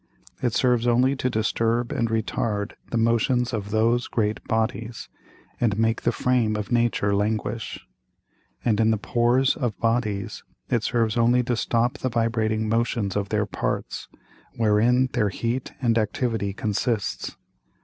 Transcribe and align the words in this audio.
It 0.41 0.53
serves 0.53 0.87
only 0.87 1.15
to 1.17 1.29
disturb 1.29 1.91
and 1.91 2.09
retard 2.09 2.71
the 2.89 2.97
Motions 2.97 3.53
of 3.53 3.69
those 3.69 4.07
great 4.07 4.43
Bodies, 4.45 5.09
and 5.59 5.77
make 5.77 6.01
the 6.01 6.11
Frame 6.11 6.55
of 6.55 6.71
Nature 6.71 7.15
languish: 7.15 7.85
And 8.65 8.79
in 8.79 8.89
the 8.89 8.97
Pores 8.97 9.55
of 9.55 9.77
Bodies, 9.77 10.43
it 10.71 10.81
serves 10.81 11.17
only 11.17 11.43
to 11.43 11.55
stop 11.55 11.99
the 11.99 12.09
vibrating 12.09 12.67
Motions 12.67 13.15
of 13.15 13.29
their 13.29 13.45
Parts, 13.45 14.07
wherein 14.55 15.05
their 15.13 15.29
Heat 15.29 15.71
and 15.83 15.95
Activity 15.99 16.51
consists. 16.51 17.37